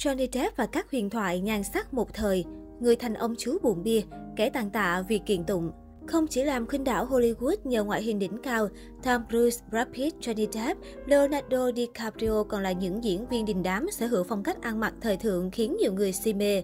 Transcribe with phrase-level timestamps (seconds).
[0.00, 2.44] Johnny Depp và các huyền thoại nhan sắc một thời,
[2.80, 4.00] người thành ông chú buồn bia,
[4.36, 5.70] kẻ tàn tạ vì kiện tụng.
[6.06, 8.68] Không chỉ làm khinh đảo Hollywood nhờ ngoại hình đỉnh cao,
[9.02, 13.86] Tom Cruise, Brad Pitt, Johnny Depp, Leonardo DiCaprio còn là những diễn viên đình đám
[13.90, 16.62] sở hữu phong cách ăn mặc thời thượng khiến nhiều người si mê.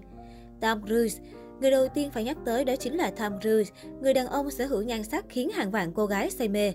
[0.61, 1.23] Tom Cruise
[1.61, 3.73] Người đầu tiên phải nhắc tới đó chính là Tom Cruise,
[4.03, 6.73] người đàn ông sở hữu nhan sắc khiến hàng vạn cô gái say mê.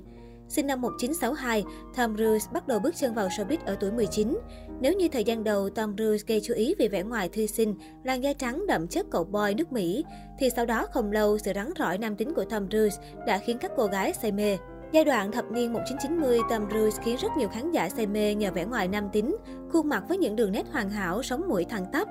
[0.52, 1.64] Sinh năm 1962,
[1.98, 4.40] Tom Cruise bắt đầu bước chân vào showbiz ở tuổi 19.
[4.80, 7.76] Nếu như thời gian đầu Tom Cruise gây chú ý vì vẻ ngoài thư sinh,
[8.04, 10.06] làn da trắng đậm chất cậu boy nước Mỹ,
[10.40, 13.58] thì sau đó không lâu sự rắn rỏi nam tính của Tom Cruise đã khiến
[13.58, 14.58] các cô gái say mê.
[14.92, 18.52] Giai đoạn thập niên 1990, Tom Cruise khiến rất nhiều khán giả say mê nhờ
[18.52, 19.36] vẻ ngoài nam tính,
[19.74, 22.08] khuôn mặt với những đường nét hoàn hảo, sống mũi thẳng tắp.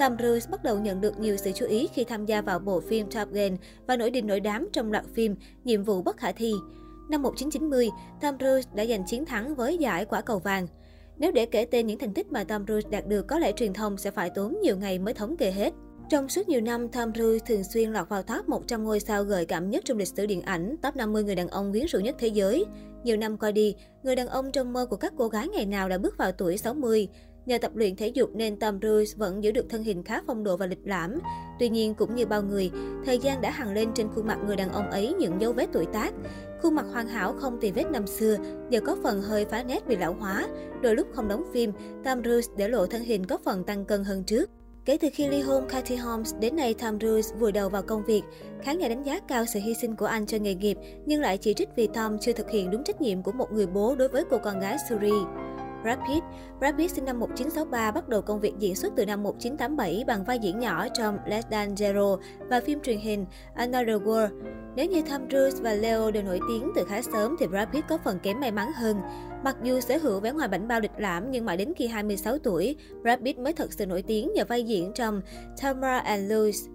[0.00, 2.80] Tom Cruise bắt đầu nhận được nhiều sự chú ý khi tham gia vào bộ
[2.80, 6.32] phim Top Gun và nổi đình nổi đám trong loạt phim Nhiệm vụ bất khả
[6.32, 6.54] thi.
[7.10, 10.66] Năm 1990, Tom Cruise đã giành chiến thắng với giải quả cầu vàng.
[11.18, 13.72] Nếu để kể tên những thành tích mà Tom Cruise đạt được, có lẽ truyền
[13.72, 15.72] thông sẽ phải tốn nhiều ngày mới thống kê hết.
[16.10, 19.46] Trong suốt nhiều năm, Tom Cruise thường xuyên lọt vào top 100 ngôi sao gợi
[19.46, 22.16] cảm nhất trong lịch sử điện ảnh, top 50 người đàn ông quyến rũ nhất
[22.18, 22.64] thế giới.
[23.04, 25.88] Nhiều năm qua đi, người đàn ông trong mơ của các cô gái ngày nào
[25.88, 27.08] đã bước vào tuổi 60.
[27.46, 30.44] Nhờ tập luyện thể dục nên Tom Cruise vẫn giữ được thân hình khá phong
[30.44, 31.18] độ và lịch lãm.
[31.58, 32.70] Tuy nhiên, cũng như bao người,
[33.06, 35.66] thời gian đã hằn lên trên khuôn mặt người đàn ông ấy những dấu vết
[35.72, 36.12] tuổi tác.
[36.62, 38.36] Khuôn mặt hoàn hảo không tì vết năm xưa,
[38.70, 40.48] giờ có phần hơi phá nét vì lão hóa.
[40.82, 41.72] Đôi lúc không đóng phim,
[42.04, 44.50] Tom Cruise để lộ thân hình có phần tăng cân hơn trước.
[44.84, 48.04] Kể từ khi ly hôn Katie Holmes, đến nay Tom Cruise vùi đầu vào công
[48.04, 48.22] việc.
[48.62, 51.38] Khán giả đánh giá cao sự hy sinh của anh cho nghề nghiệp, nhưng lại
[51.38, 54.08] chỉ trích vì Tom chưa thực hiện đúng trách nhiệm của một người bố đối
[54.08, 55.12] với cô con gái Suri.
[55.82, 56.24] Brad Pitt
[56.58, 60.24] Brad Pitt sinh năm 1963 bắt đầu công việc diễn xuất từ năm 1987 bằng
[60.24, 64.28] vai diễn nhỏ trong Less Than Zero và phim truyền hình Another World.
[64.76, 67.88] Nếu như Tom Cruise và Leo đều nổi tiếng từ khá sớm thì Brad Pitt
[67.88, 68.96] có phần kém may mắn hơn.
[69.44, 72.38] Mặc dù sở hữu vẻ ngoài bảnh bao lịch lãm nhưng mãi đến khi 26
[72.38, 75.20] tuổi, Brad Pitt mới thật sự nổi tiếng nhờ vai diễn trong
[75.62, 76.70] Tamara and Louise.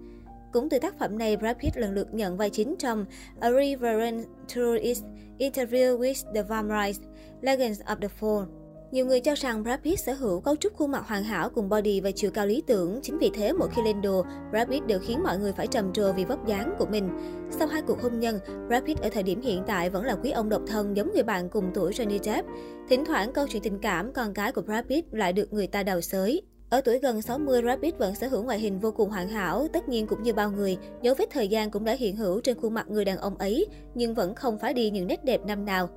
[0.52, 3.04] Cũng từ tác phẩm này, Brad Pitt lần lượt nhận vai chính trong
[3.40, 5.04] A Reverend Tourist,
[5.38, 7.08] Interview with the Vampire,
[7.40, 8.65] Legends of the Fall.
[8.90, 11.68] Nhiều người cho rằng Brad Pitt sở hữu cấu trúc khuôn mặt hoàn hảo cùng
[11.68, 13.00] body và chiều cao lý tưởng.
[13.02, 15.92] Chính vì thế, mỗi khi lên đồ, Brad Pitt đều khiến mọi người phải trầm
[15.92, 17.08] trồ vì vóc dáng của mình.
[17.50, 18.38] Sau hai cuộc hôn nhân,
[18.68, 21.22] Brad Pitt ở thời điểm hiện tại vẫn là quý ông độc thân giống người
[21.22, 22.48] bạn cùng tuổi Johnny Depp.
[22.88, 25.82] Thỉnh thoảng câu chuyện tình cảm con cái của Brad Pitt lại được người ta
[25.82, 26.42] đào xới.
[26.70, 29.66] Ở tuổi gần 60, Brad Pitt vẫn sở hữu ngoại hình vô cùng hoàn hảo.
[29.72, 32.60] Tất nhiên cũng như bao người, dấu vết thời gian cũng đã hiện hữu trên
[32.60, 35.64] khuôn mặt người đàn ông ấy, nhưng vẫn không phá đi những nét đẹp năm
[35.64, 35.88] nào.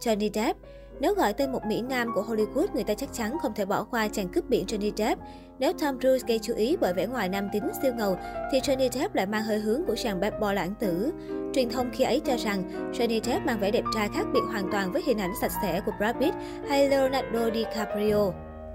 [0.00, 0.58] Johnny Depp
[1.02, 3.84] nếu gọi tên một Mỹ Nam của Hollywood, người ta chắc chắn không thể bỏ
[3.84, 5.20] qua chàng cướp biển Johnny Depp.
[5.58, 8.16] Nếu Tom Cruise gây chú ý bởi vẻ ngoài nam tính siêu ngầu,
[8.52, 11.12] thì Johnny Depp lại mang hơi hướng của chàng bad boy lãng tử.
[11.54, 14.72] Truyền thông khi ấy cho rằng Johnny Depp mang vẻ đẹp trai khác biệt hoàn
[14.72, 16.34] toàn với hình ảnh sạch sẽ của Brad Pitt
[16.68, 18.32] hay Leonardo DiCaprio.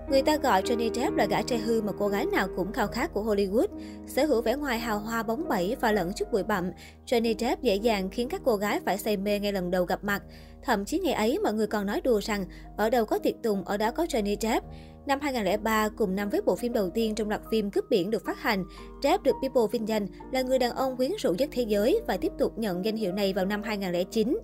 [0.10, 2.88] Người ta gọi Johnny Depp là gã trai hư mà cô gái nào cũng khao
[2.88, 3.68] khát của Hollywood.
[4.08, 6.72] Sở hữu vẻ ngoài hào hoa bóng bẩy và lẫn chút bụi bặm,
[7.06, 10.04] Johnny Depp dễ dàng khiến các cô gái phải say mê ngay lần đầu gặp
[10.04, 10.24] mặt.
[10.64, 12.46] Thậm chí ngày ấy mọi người còn nói đùa rằng
[12.78, 14.66] ở đâu có tiệc tùng, ở đó có Johnny Depp.
[15.08, 18.26] Năm 2003, cùng năm với bộ phim đầu tiên trong loạt phim Cướp Biển được
[18.26, 18.66] phát hành,
[19.04, 22.18] Depp được People vinh danh là người đàn ông quyến rũ nhất thế giới và
[22.18, 24.38] tiếp tục nhận danh hiệu này vào năm 2009.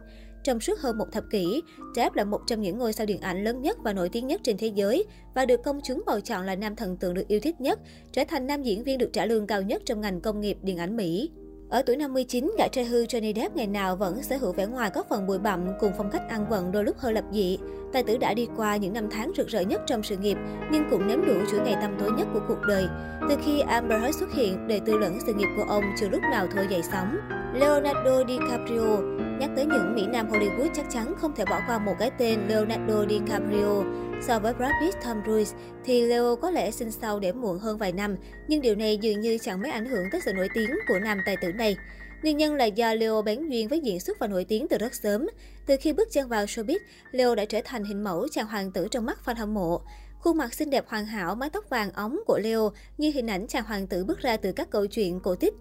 [0.44, 1.62] Trong suốt hơn một thập kỷ,
[1.96, 4.42] Depp là một trong những ngôi sao điện ảnh lớn nhất và nổi tiếng nhất
[4.44, 5.06] trên thế giới
[5.36, 7.80] và được công chúng bầu chọn là nam thần tượng được yêu thích nhất,
[8.12, 10.78] trở thành nam diễn viên được trả lương cao nhất trong ngành công nghiệp điện
[10.78, 11.31] ảnh Mỹ.
[11.70, 14.90] Ở tuổi 59, gã trai hư Johnny Depp ngày nào vẫn sở hữu vẻ ngoài
[14.94, 17.58] có phần bụi bặm cùng phong cách ăn vận đôi lúc hơi lập dị.
[17.94, 20.38] Tài tử đã đi qua những năm tháng rực rỡ nhất trong sự nghiệp,
[20.72, 22.86] nhưng cũng nếm đủ chuỗi ngày tăm tối nhất của cuộc đời.
[23.30, 26.22] Từ khi Amber Heard xuất hiện, đời tư lẫn sự nghiệp của ông chưa lúc
[26.31, 27.16] nào thôi dậy sóng.
[27.54, 31.96] Leonardo DiCaprio Nhắc tới những Mỹ Nam Hollywood chắc chắn không thể bỏ qua một
[32.00, 33.84] cái tên Leonardo DiCaprio.
[34.28, 35.56] So với Brad Pitt, Tom Cruise
[35.86, 38.16] thì Leo có lẽ sinh sau để muộn hơn vài năm,
[38.48, 41.18] nhưng điều này dường như chẳng mấy ảnh hưởng tới sự nổi tiếng của nam
[41.26, 41.78] tài tử này.
[42.24, 44.96] Nguyên nhân là do Leo bén duyên với diễn xuất và nổi tiếng từ rất
[44.96, 45.28] sớm.
[45.66, 46.80] Từ khi bước chân vào showbiz,
[47.12, 49.82] Leo đã trở thành hình mẫu chàng hoàng tử trong mắt fan hâm mộ.
[50.20, 53.48] Khuôn mặt xinh đẹp hoàn hảo, mái tóc vàng óng của Leo như hình ảnh
[53.48, 55.54] chàng hoàng tử bước ra từ các câu chuyện cổ tích.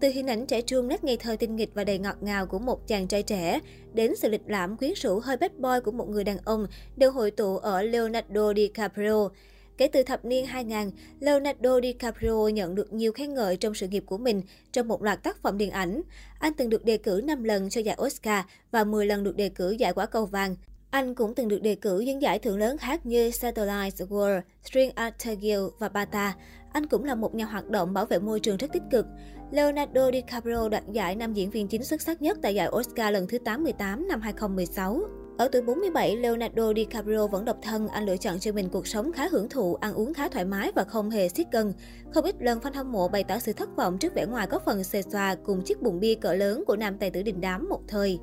[0.00, 2.58] Từ hình ảnh trẻ trung nét ngây thơ tinh nghịch và đầy ngọt ngào của
[2.58, 3.60] một chàng trai trẻ,
[3.94, 6.66] đến sự lịch lãm quyến rũ hơi bad boy của một người đàn ông
[6.96, 9.28] đều hội tụ ở Leonardo DiCaprio.
[9.76, 14.04] Kể từ thập niên 2000, Leonardo DiCaprio nhận được nhiều khen ngợi trong sự nghiệp
[14.06, 14.42] của mình
[14.72, 16.02] trong một loạt tác phẩm điện ảnh.
[16.38, 19.48] Anh từng được đề cử 5 lần cho giải Oscar và 10 lần được đề
[19.48, 20.56] cử giải quả cầu vàng.
[20.90, 24.90] Anh cũng từng được đề cử những giải thưởng lớn khác như Satellite World, String
[24.94, 26.34] Art Guild và BATA.
[26.72, 29.06] Anh cũng là một nhà hoạt động bảo vệ môi trường rất tích cực.
[29.50, 33.26] Leonardo DiCaprio đoạt giải nam diễn viên chính xuất sắc nhất tại giải Oscar lần
[33.26, 35.00] thứ 88 năm 2016.
[35.38, 39.12] Ở tuổi 47, Leonardo DiCaprio vẫn độc thân, anh lựa chọn cho mình cuộc sống
[39.12, 41.72] khá hưởng thụ, ăn uống khá thoải mái và không hề siết cân.
[42.14, 44.58] Không ít lần fan hâm mộ bày tỏ sự thất vọng trước vẻ ngoài có
[44.58, 47.68] phần xề xòa cùng chiếc bụng bia cỡ lớn của nam tài tử đình đám
[47.68, 48.18] một thời.